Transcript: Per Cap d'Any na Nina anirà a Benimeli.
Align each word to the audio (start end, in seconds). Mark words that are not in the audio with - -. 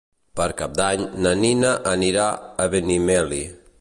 Per 0.39 0.45
Cap 0.61 0.71
d'Any 0.79 1.03
na 1.25 1.33
Nina 1.43 1.73
anirà 1.93 2.27
a 2.65 2.67
Benimeli. 2.73 3.43